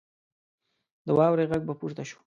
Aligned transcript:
د 1.05 1.07
واورې 1.17 1.45
غږ 1.51 1.61
به 1.67 1.73
پورته 1.79 2.03
شو. 2.09 2.19